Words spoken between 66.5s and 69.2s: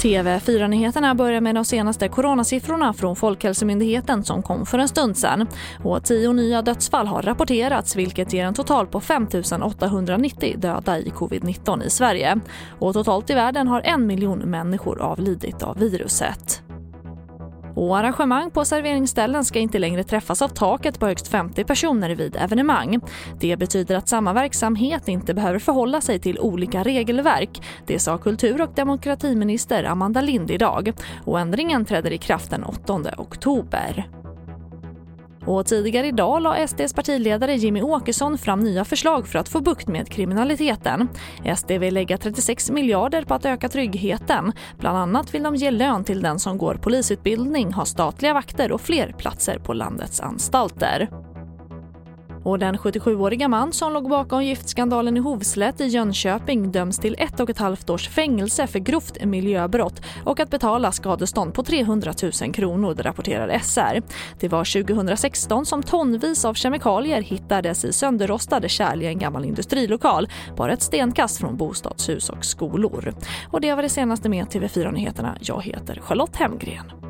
kemikalier hittades i sönderrostade kärl i en